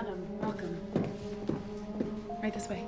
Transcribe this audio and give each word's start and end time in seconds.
Adam, 0.00 0.26
welcome. 0.40 0.80
Right 2.42 2.54
this 2.54 2.70
way. 2.70 2.86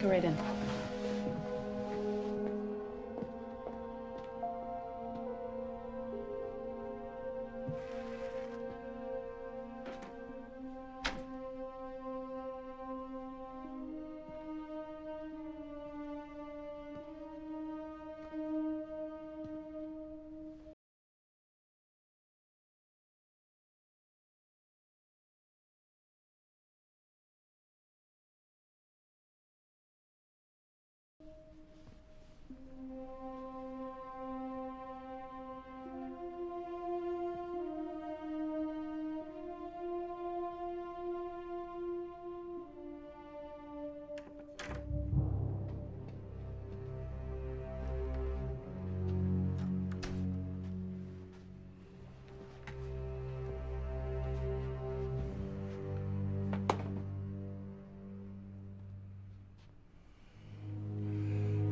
Go 0.00 0.08
right 0.08 0.22
in. 0.22 0.61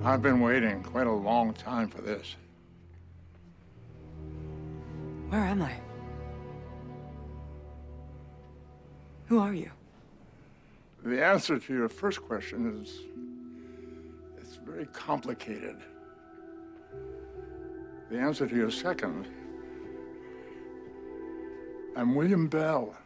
I've 0.03 0.23
been 0.23 0.41
waiting 0.41 0.83
quite 0.83 1.06
a 1.06 1.12
long 1.12 1.53
time 1.53 1.89
for 1.89 2.01
this. 2.01 2.34
Where 5.29 5.45
am 5.45 5.61
I? 5.61 5.75
Who 9.27 9.39
are 9.39 9.53
you? 9.53 9.71
The 11.05 11.22
answer 11.22 11.59
to 11.59 11.75
your 11.75 11.89
first 11.91 12.22
question 12.22 12.81
is 12.83 13.00
it's 14.39 14.56
very 14.56 14.87
complicated. 14.87 15.77
The 18.10 18.19
answer 18.19 18.47
to 18.47 18.56
your 18.56 18.71
second, 18.71 19.28
I'm 21.94 22.15
William 22.15 22.49
Bell. 22.49 22.97